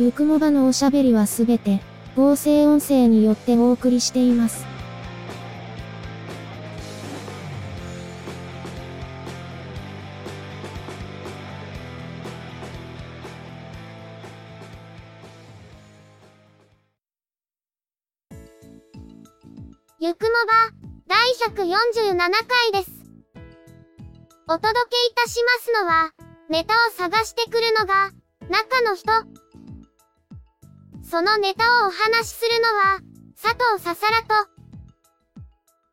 [0.00, 1.82] ゆくもばのおしゃべりはすべて、
[2.16, 4.64] 合成音声によってお送りしています。
[19.98, 20.72] ゆくもば、
[21.08, 21.18] 第
[21.66, 22.90] 147回です。
[24.48, 26.14] お届けいたしますのは、
[26.48, 28.12] ネタを探してくるのが、
[28.48, 29.39] 中の人。
[31.10, 33.00] そのネタをお話しするのは、
[33.34, 34.48] 佐藤ささらと、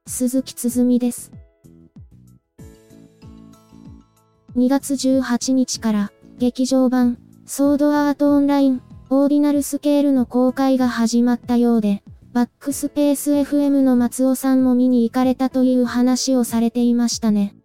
[0.05, 1.31] 鈴木つづみです。
[4.55, 17.55] 2月18日から、劇場版、ソードアートオンライン、オーディナルスケールの公開が始まったようで、バックスペース FM の松尾さんも見に行かれたという話をされていましたね。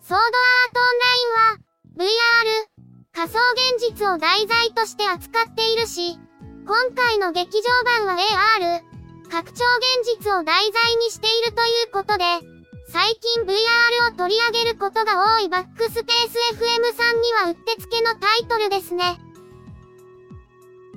[0.00, 2.08] ソードアートオンラインは、
[2.66, 2.71] VR、
[3.14, 3.38] 仮想
[3.76, 6.18] 現実を題材として扱っているし、
[6.64, 8.80] 今回の劇場版は AR、
[9.30, 9.64] 拡張
[10.00, 12.24] 現実を題材にしているということで、
[12.88, 19.18] 最近 VR を取り上げることが多いバックスペース FM さんにはうってつけのタイトルですね。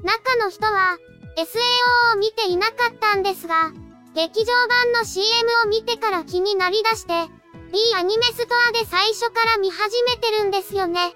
[0.03, 0.97] 中の人は、
[1.37, 3.73] SAO を見ていなかったんですが、
[4.15, 5.27] 劇場版の CM
[5.65, 7.13] を見てから気になりだして、
[7.73, 11.13] B アニメストアで最初から見始めてるんですよね。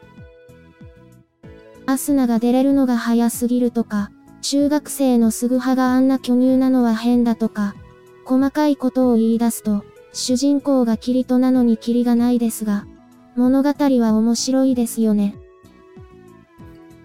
[1.90, 7.74] アスナが出れるのが早すぎるとか、中学生のすぐ派があんな巨乳なのは変だとか、
[8.26, 9.84] 細かいことを言い出すと、
[10.14, 12.86] 主人公がキリトなのにキリがないですが、
[13.36, 15.36] 物語は面白いですよね。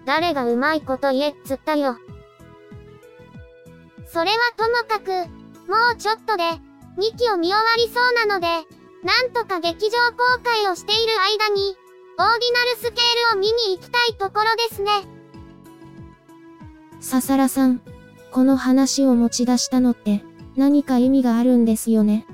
[0.05, 1.97] 誰がうまいこと言えっつったよ。
[4.05, 5.09] それはともかく、
[5.67, 6.43] もうちょっとで、
[6.99, 8.47] 2期を見終わりそうなので、
[9.03, 11.75] なんとか劇場公開をしている間に、
[12.17, 12.93] オーディナルスケー
[13.33, 14.91] ルを見に行きたいところですね。
[17.01, 17.81] ささらさん、
[18.31, 20.23] この話を持ち出したのって、
[20.55, 22.25] 何か意味があるんですよね？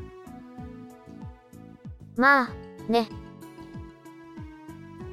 [2.15, 2.51] まあ、
[2.87, 3.09] ね。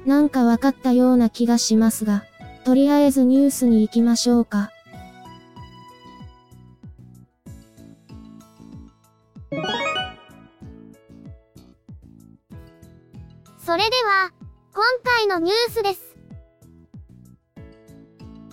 [0.05, 2.23] なんかわかったような気がしますが、
[2.63, 4.69] とりあえずニュースに行きましょうか。
[13.57, 14.31] それでは、
[14.71, 16.15] 今回のニュースです。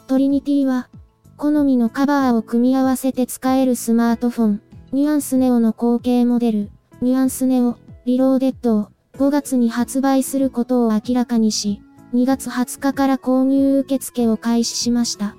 [0.07, 0.89] トリニティは、
[1.37, 4.63] 好みのカバーを組み合わせて使えるスマートフォン、
[4.93, 6.71] ニュアンスネオの後継モデル、
[7.03, 8.89] ニュアンスネオ、リローデッドを
[9.19, 11.83] 5月に発売することを明らかにし、
[12.15, 15.37] 2月20日から購入受付を開始しました。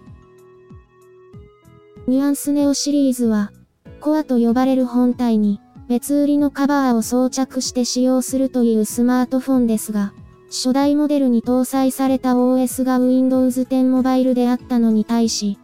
[2.07, 3.51] ニュアンスネオシリーズは、
[3.99, 10.13] コアと呼ばれる本体に、別売りのカバーを装着して使用するというスマートフォンですが、
[10.49, 15.59] 初代モデルに搭載された OS が Windows 10モバイルであったのに対し、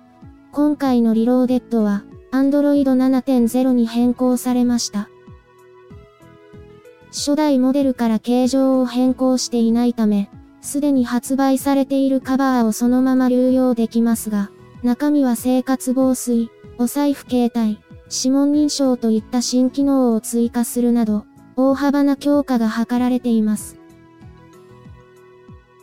[0.51, 5.09] 今回のリローデッドは Android 7.0に変更されました。
[7.07, 10.29] 初代モデルから形状を変更していないため、
[10.61, 14.50] すでに発売されているカバーをそのまま流用できますが、
[14.81, 17.79] 中身は生活防水、お財布携帯、
[18.11, 23.82] 指紋認証といった新機能を追加するなど、大幅な強化が図られています。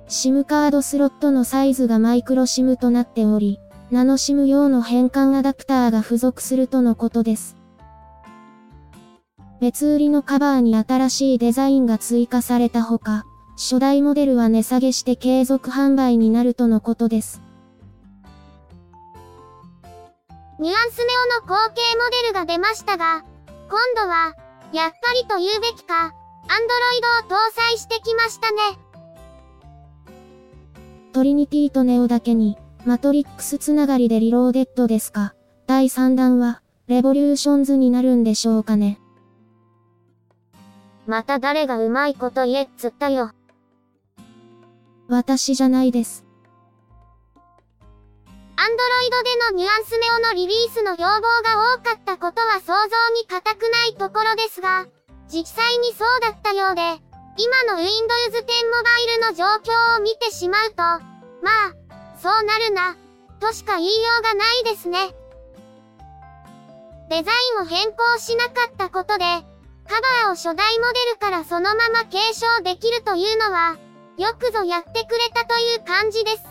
[0.08, 3.58] SIM カードスロットのサイズがマイクロ SIM となっており、
[3.92, 7.58] ナノ SIM 用の変換アダプターが付属するとのことです。
[9.60, 17.42] 別売りのカバーに新しいデザインが追加されたほか、初代モデルは値下げして継続販売になるとのことです。
[20.58, 23.22] NuAns NEO の後継モデルが出ましたが、
[23.68, 24.34] 今度は、
[24.72, 28.56] やっぱりと言うべきか、 Android を搭載してきましたね。
[31.12, 35.34] トリニティとネオだけに、マトリックスつながりで Reloaded ですか？
[35.68, 38.98] 第3弾は、 Revolutions になるんでしょうかね。
[41.06, 43.30] また誰がうまいこと言えっつったよ。
[45.08, 46.24] 私じゃないです。
[48.56, 52.74] アンドロイドでのニュアンスネオのリリースの要望が多かったことは想像
[53.14, 54.86] に難くないところですが、
[55.28, 56.82] 実際にそうだったようで、
[57.38, 61.00] 今の Windows 10モバイルの状況を見てしまうと、ま
[61.70, 61.81] あ、
[62.22, 62.94] そうなるな、
[63.40, 65.12] としか言いようがないですね。
[67.10, 69.24] デザインを変更しなかったことで、
[69.88, 73.76] カバーを初代モデルからそのまま継承できるというのは、
[74.18, 76.44] よくぞやってくれたという感じです。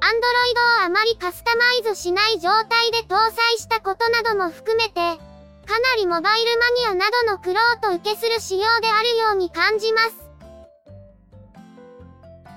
[0.00, 5.18] アンドロイドをあまりカスタマイズしない状態で搭載したことなども含めて、かな
[5.98, 10.16] りモバイルマニアなどの苦労と受けする仕様であるように感じます。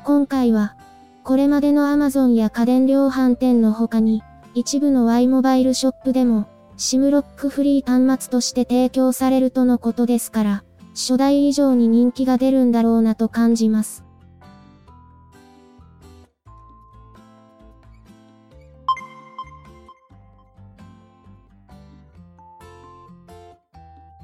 [0.05, 0.75] 今回は、
[1.23, 4.23] これまでの Amazon や家電量販店の他に、
[4.55, 6.47] 一部の Y モバイルショップでも、
[6.77, 10.63] シムロックフリー端末として提供されるとのことですから、
[10.93, 14.03] 初代以上に人気が出るんだろうなと感じます。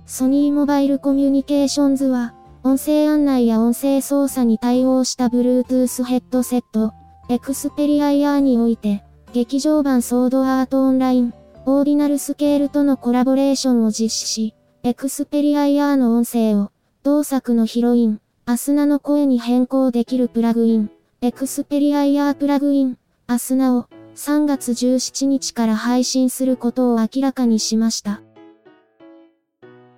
[0.07, 2.33] ソニーモバイルコミュニケーションズは、
[2.68, 6.92] 音声案内や音声操作に対応した Bluetooth ヘッドセット、
[7.30, 11.34] エクスペリアイヤーにおいて、劇場版ソードアートオンライン、
[11.66, 16.74] オーディナルスケールとのコラボレーションを実施し、Xperia Ear の音声を、
[17.04, 22.98] 同作のヒロイン、アスナの声に変更できるプラグイン、 Xperia Ear プラグイン、
[23.28, 23.86] アスナを、
[24.16, 28.22] 3月17日から配信することを明らかにしました。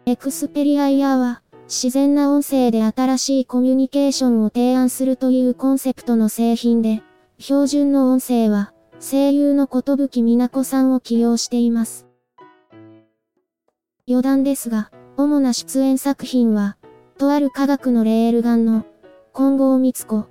[0.06, 7.04] Xperia Ear は、自然な音声で新しいコミュニケーションを提案するというコンセプトの製品で、
[7.38, 12.08] 標準の音声は、声優のことぶきみなこさんを起用しています。
[14.08, 16.76] 余談ですが、主な出演作品は、
[17.20, 18.88] とある科学のレールガンの、
[19.32, 20.28] 金剛光子、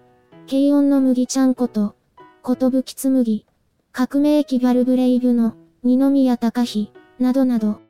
[0.51, 1.95] 軽音の麦ちゃんこと、
[2.43, 3.47] ことぶきつむぎ、
[3.93, 5.55] 革命機バルブレイブの、
[5.85, 7.88] 二宮隆日、などなど。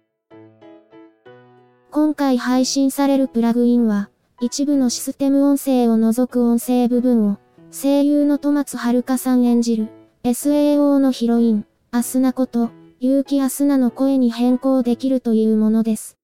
[1.90, 4.10] 今回配信されるプラグインは、
[4.42, 7.38] 一部のシステム音声を除く音声部分を、
[7.72, 9.88] 声優の戸松遥さん演じる、
[10.22, 16.18] SAO のヒロイン、アスナこと、結城アスナの声に変更できるというものです。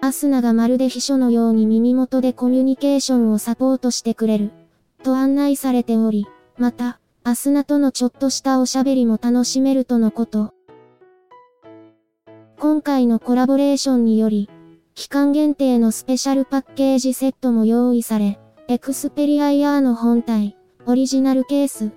[0.00, 4.50] アスナがまるで秘書のように耳元でコミュニケーションをサポートしてくれる、
[5.02, 10.54] と案内されており、また、アスナとのちょっとしたおしゃべりも楽しめるとのこと。
[12.62, 14.48] 今回のコラボレーションにより、
[14.94, 18.38] 期間限定のスペシャルパッケージセットも用意され、
[18.68, 21.90] エクスペリアイヤーの本体、オリジナルケース、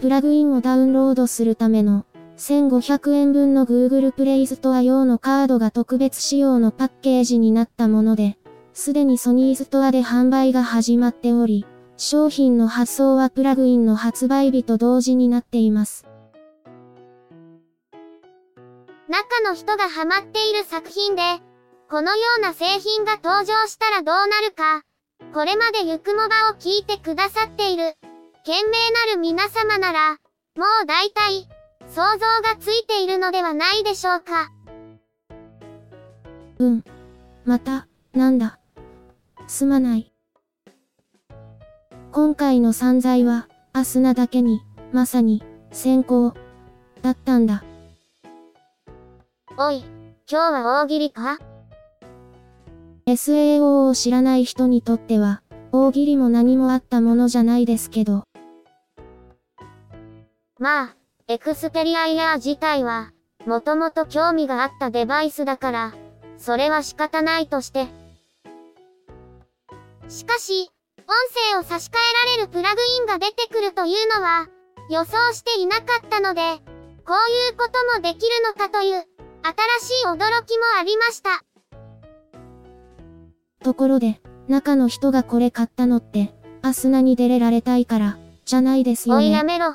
[0.00, 2.04] プラグインをダウンロードするための、
[2.36, 8.38] 1500円分の Google Play Store 用のカードが特別仕様のパッケージになったもので、
[8.72, 11.64] すでにソニーストアで販売が始まっており、
[11.96, 16.07] 商品の発送はプラグインの発売日と同時になっています。
[19.08, 21.22] 中の人がハマっている作品で、
[21.90, 24.82] このような製品が登場したらどうなるか、
[25.32, 27.94] これまでゆくもばを聞いてくださっている、
[28.44, 30.10] 賢明なる皆様なら、
[30.56, 31.48] もう大体、
[31.88, 34.50] 想像がついているのではないでしょうか。
[36.58, 36.84] うん。
[37.44, 38.58] また、なんだ。
[39.46, 40.12] すまない。
[42.12, 44.60] 今回の散財は、アスナだけに、
[44.92, 46.34] まさに、先行、
[47.00, 47.64] だったんだ。
[49.60, 49.86] おい、今
[50.28, 51.36] 日は大喜利か
[53.08, 58.22] ？SAO を知らない人にとっては、大喜利も何もあったものじゃないですけど、
[60.60, 60.96] まあ、
[61.26, 63.10] エクスペリアイヤー自体は、
[63.46, 65.94] もともと興味があったデバイスだから、
[66.36, 67.88] それは仕方ないとして。
[70.08, 74.46] しかし、音声を差し替えられるプラグインが出てくるというのは、
[74.88, 76.60] 予想していなかったので、
[77.04, 79.07] こういうこともできるのかという、
[79.42, 81.44] 新しい驚きもありました。
[83.62, 89.44] ところで、中の人がこれ買ったのって、アスナに出れられたいから、じゃないですよおいやね。
[89.44, 89.74] めろ。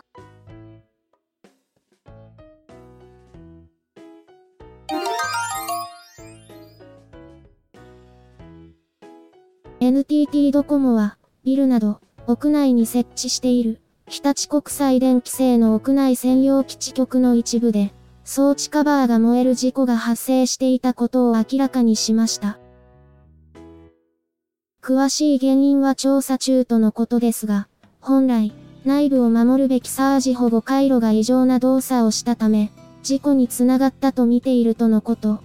[9.80, 17.94] NTT ドコモは、ビルなど、屋内に設置している、日立国際電気製の屋内専用基地局の一部で、
[18.26, 22.58] 装置カバーが燃える事故が発生していたことを明らかにしました。
[24.82, 27.68] 詳しい原因は調査中とのことですが、
[28.00, 28.54] 本来、
[28.86, 35.40] 内部を守るべきサージ保護回路が異常な動作をしたため、事故につながったと見ているとのこと。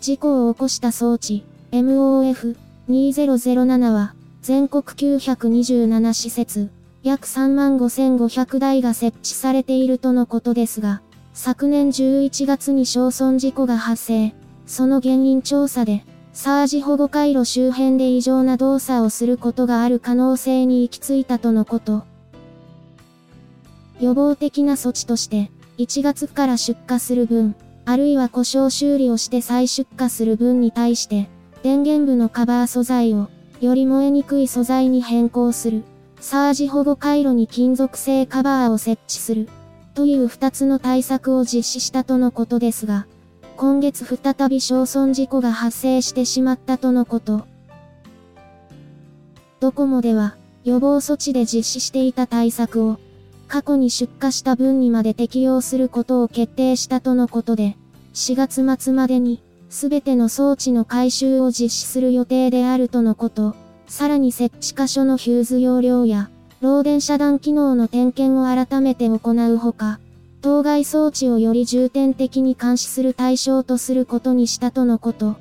[0.00, 6.70] 事故を起こした装置、MOF2007 は、全国927施設、
[7.04, 14.34] 約3万5500台が設置されているとのことですが、昨年11月に焼損事故が発生、
[14.66, 22.04] その原因調査で、サージ保護回路周辺で異常な動作をすることがある可能性に行き着いたとのこと。
[24.00, 31.28] 予防的な措置として、1月から出荷する分、あるいは故障修理をして再出荷する分に対して、
[31.64, 33.28] 電源部のカバー素材を、
[33.60, 35.82] より燃えにくい素材に変更する。
[36.22, 39.48] サージ保護回路に金属製カバーを設置する。
[39.94, 43.08] という2つの対策を実施したとのことですが、
[43.56, 47.44] 今月再び焼損事故が発生してしまったとのこと。
[49.58, 53.00] ドコモでは、予防措置で実施していた対策を、
[53.48, 57.76] 過去に出荷した分にまで適用することを決定したとのことで、
[58.14, 63.56] 4月末までに、すべての装置の回収を実施する予定であるとのこと、
[63.92, 66.30] さらに設置箇所のヒューズ容量や、
[66.62, 70.00] 漏電遮断機能の点検を改めて行うほか、
[70.40, 75.36] 当該装置をより重点的に監視する対象とすることにしたとのこと。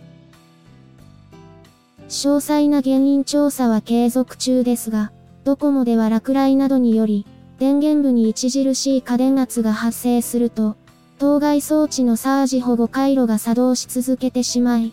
[2.10, 5.14] 詳細な原因調査は継続中ですが、
[5.46, 7.26] ドコモでは落雷などにより、
[7.58, 10.76] 電源部に著しい過電圧が発生すると、
[11.20, 14.92] 当該装置のサージ保護回路が作動し続けてしまい、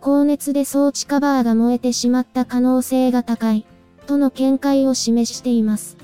[0.00, 3.66] 高熱で装置カバーが燃えてしまった可能性が高い、
[4.06, 5.96] との見解を示しています。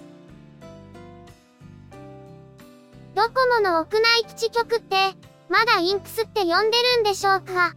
[3.15, 4.97] ドコモの屋内基地局って、
[5.49, 7.75] まだインクスって呼んでるんでしょうか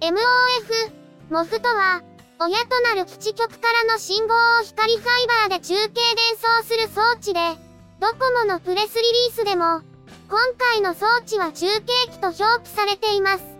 [0.00, 0.14] ?MOF、
[1.30, 2.02] モフとは、
[2.38, 5.90] 親となる基地局からの信号を光ファイバーで中継伝
[6.38, 7.40] 送する装置で、
[8.00, 9.82] ドコモのプレスリリースでも、
[10.30, 13.59] 今回の装置は中継機と表記されています。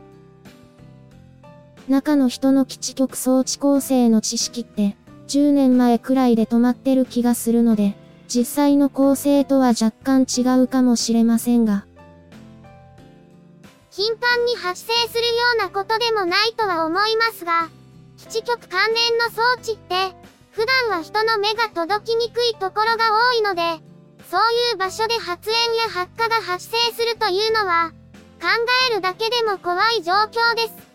[1.90, 7.96] 中の人の基地局装置構成の知識って、10年前くらいで止まってる気がするので、
[8.28, 11.84] 実際の構成とは若干違うかもしれませんが、
[13.90, 17.68] 頻繁に発生するようなことでもないとは思いますが、
[18.18, 20.14] 基地局関連の装置って、
[20.52, 23.62] 普段は人の目が届きにくいところが多いので、
[24.30, 27.90] そういう場所で発煙や発火が発生するというのは、
[28.40, 28.46] 考
[28.92, 30.89] えるだけでも怖い状況です。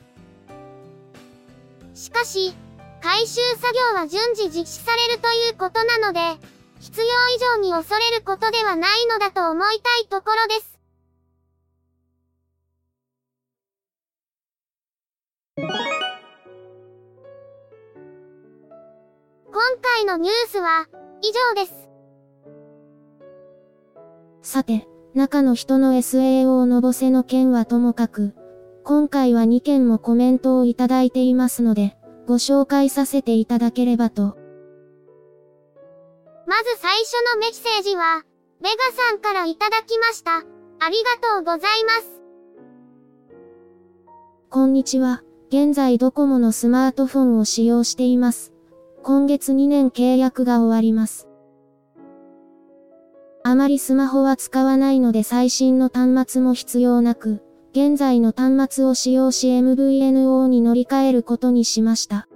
[1.95, 2.53] しかし、
[3.01, 6.19] 回収作業は順次実施されるということなので、
[6.81, 10.75] 必要以上に恐れることではないのだと思いたいところです。
[15.57, 15.67] 今
[19.81, 20.87] 回のニュースは、
[21.21, 21.87] 以上です。
[24.41, 28.35] さて、中の人の SAO のぼせの件はともかく、
[28.87, 34.37] 今回は2件もコメントをいただいていますので、ご紹介させていただければと。
[36.45, 38.21] まず最初のメッセージは、
[38.61, 40.35] ベガさんからいただきました。
[40.35, 42.21] ありがとうございます。
[44.51, 45.23] こんにちは。
[45.49, 48.53] 現在ドコモのスマートフォンを使用しています。
[49.01, 51.27] 今月2年契約が終わります。
[53.43, 57.41] あまりスマホは使わないので最新の端末も必要なく、
[57.75, 62.29] 現在の端末を使用し MVNO に乗り換えることにしました。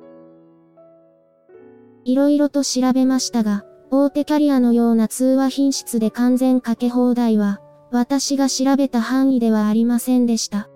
[2.04, 10.68] いろいろと調べましたが、大手キャリアのような通話品質で完全かけ放題は、私が調べた範囲ではありませんでした。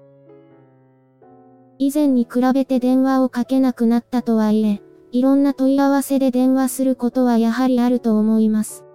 [1.78, 8.86] 以前に比べて電話をかけなくなったとはいえ、いろんな問い合わせで電話することはやはりあると思います。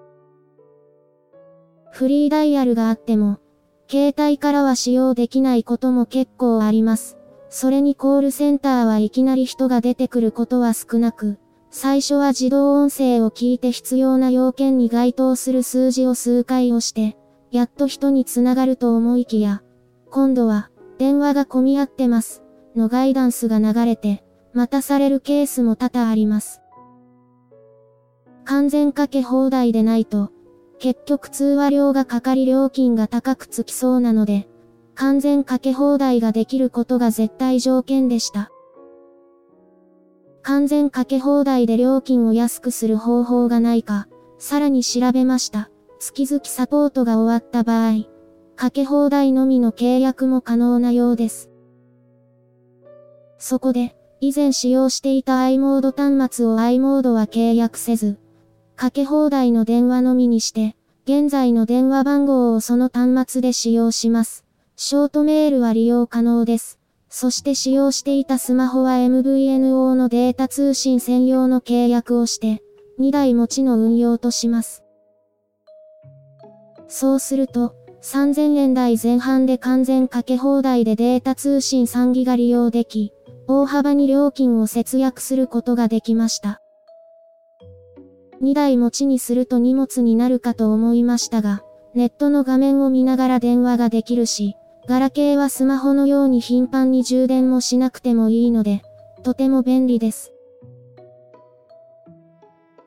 [1.90, 3.38] フリーダイヤルがあっても、
[3.90, 7.16] 携帯からは使用できないことも結構あります。
[7.48, 11.38] それにコールセンターはいきなり人が出てくることは少なく、
[11.70, 17.16] 最初は自動音声を聞いて必要な要件に該当する数字を数回押して、
[17.50, 19.62] やっと人につながると思いきや、
[20.10, 22.42] 今度は、電話が混み合ってます、
[22.76, 26.60] のガイダンスが流れて、待たされるケースも多々あります。
[28.44, 30.30] 完全かけ放題でないと、
[30.78, 34.48] 結局通話料がかかり料金が高くつきそうなので、
[34.94, 38.50] 完全かけ放題ができることが絶対条件でした。
[40.42, 44.08] 完全かけ放題で料金を安くする方法がないか、
[44.38, 45.70] さらに調べました。
[45.98, 48.04] 月々サポートが終わった場合、
[48.54, 51.50] かけ放題のみの契約も可能なようです。
[53.38, 58.18] そこで、以前使用していた i モード端末を i モードは契約せず、
[58.78, 64.44] かけ放題の電話のみにして、現在の電話番号をその端末で使用します。
[64.76, 66.78] ショートメールは利用可能です。
[67.08, 72.62] そして使用していたスマホは MVNO のデータ通信専用の契約をして、
[73.00, 74.84] 2台持ちの運用とします。
[76.86, 83.12] そうすると、3000円台前半で完全かけ放題でデータ通信3ギガ利用でき、
[83.48, 86.62] 大幅に料金を節約することができました。
[88.42, 91.62] 2台持ちにすると荷物になるかと思いましたが、
[91.94, 98.82] ネットの画面を見ながら電話ができるし、ガラケーはスマホのように頻繁に充電もしなくてもいいので、
[99.22, 100.32] とても便利です。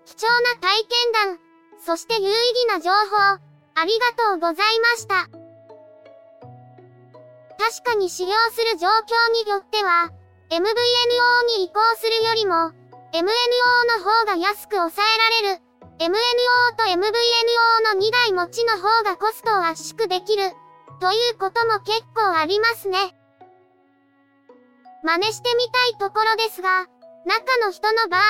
[0.06, 1.40] 貴重な体験談、
[1.86, 3.18] そして有意義な情報、
[3.76, 5.30] ありがとうございました。
[7.58, 8.92] 確かに使用する状況
[9.46, 10.12] によっては、
[10.50, 12.72] MVNO に移行するよりも、
[13.14, 13.26] MNO
[14.00, 15.62] の方が安く抑えられる。
[16.00, 16.16] MNO
[16.78, 16.96] と MVNO
[17.94, 20.50] の2台持ちの方がコストを圧縮できる。
[21.02, 22.98] ということも結構ありますね。
[25.04, 26.86] 真似してみたいところですが、
[27.26, 28.22] 中の人の場合、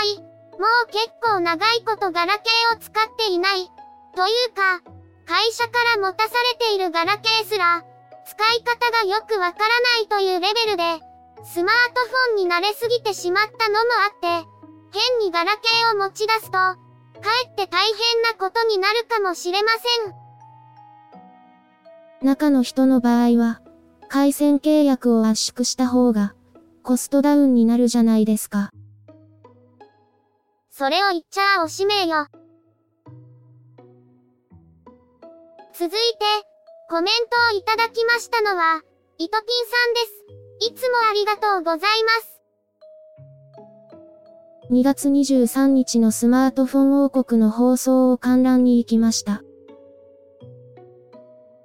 [0.57, 3.69] もう結構長いことガラケーを使っていない。
[4.15, 4.81] というか、
[5.27, 7.83] 会社から持たされているガラケーすら、
[8.25, 10.83] 使い方がよくわからないというレベルで、
[11.43, 14.50] スマートフォンに慣れすぎてしまったのもあって、
[14.91, 16.77] 変にガラケーを持ち出すと、か
[17.45, 20.13] えって大変なことになるかもしれません。
[22.21, 23.61] 中の人の場合は、
[24.09, 26.35] 回線契約を圧縮した方が、
[26.83, 28.71] コストダウンになるじゃないですか。
[30.69, 32.27] それを言っちゃあおしめよ。
[35.73, 35.97] 続いて、
[36.89, 37.15] コメン
[37.51, 38.81] トをいただきましたのは、
[39.17, 40.71] イトピンさんです。
[40.71, 42.30] いつもありがとうございます。
[44.71, 49.43] 2月23日のスマートフォン王国の放送を観覧に行きました。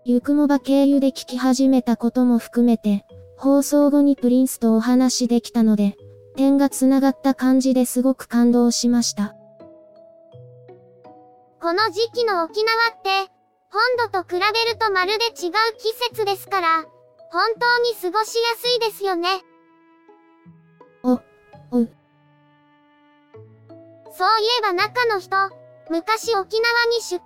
[0.05, 5.95] ゆくもば経由で聞き始めたことも含めて、放送後にプリンスとお話できたので、
[6.35, 9.37] 点が繋がった感じですごく感動しました。
[11.61, 13.31] この時期の沖縄って、
[13.71, 15.33] 本土と比べるとまるで違う
[15.79, 16.85] 季節ですから、
[17.31, 19.29] 本当に過ごしやすいですよね。
[21.05, 21.21] お、
[21.71, 21.87] お
[24.17, 25.37] そういえば中の人、
[25.91, 27.21] 昔沖縄に出張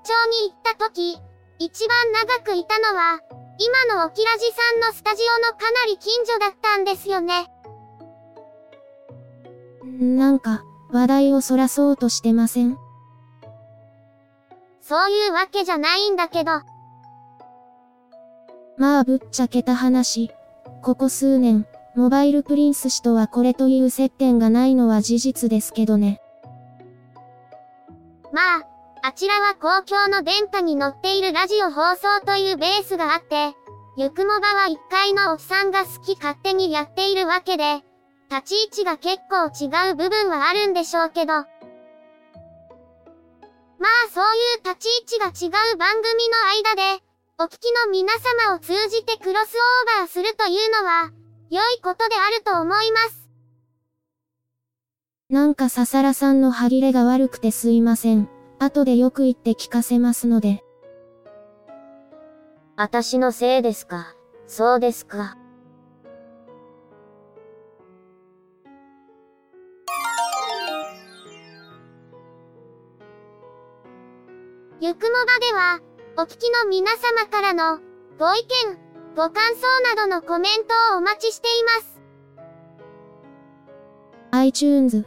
[0.44, 1.16] に行った時、
[1.60, 3.20] 一番長くいたのは、
[3.58, 7.48] 今のオキラジさんのスタジオのかなり近所だったんですよね。
[10.00, 12.76] なんか、話題をそらそうとしてません？
[14.80, 16.62] そういうわけじゃないんだけど。
[18.76, 20.32] まあぶっちゃけた話。
[20.82, 26.20] ここ数年、モバイルプリンス氏とはこれという接点がないのは事実ですけどね。
[28.32, 28.66] まあ、
[29.02, 33.54] あちらは公共の電波に乗っているラジオ放送というベースがあって、
[33.96, 37.82] ゆくもばは一階のおっさんが好き勝手にやっているわけで、
[38.30, 41.32] 立ち位置が結構違う部分はあるんでしょうけど。
[41.32, 41.42] ま
[43.88, 46.36] あそういう立ち位置が違う番組の
[46.68, 47.02] 間で、
[47.38, 48.12] お聞きの皆
[48.46, 49.56] 様を通じてクロス
[49.96, 51.10] オーバーするというのは、
[51.50, 53.19] 良いことであると思います。
[55.30, 58.28] なんかささらさんの歯切れが悪くてすいません。
[58.58, 60.64] 後でよく言って聞かせますので。
[62.74, 64.16] あたしのせいですか？
[64.48, 65.36] そうですか。
[74.80, 75.80] ゆくもばでは、
[76.16, 77.78] お聞きの皆様からの、
[78.18, 78.78] ご意見、
[79.14, 82.00] ご感想などのコメントをお待ちしています。
[84.32, 85.06] iTunes、